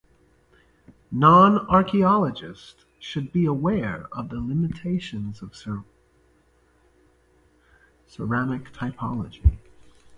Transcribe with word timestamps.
Non-archaeologists 1.11 2.85
should 2.97 3.31
be 3.31 3.45
aware 3.45 4.07
of 4.11 4.29
the 4.29 4.39
limitations 4.39 5.43
of 5.43 5.55
ceramic 8.07 8.73
typology. 8.73 9.59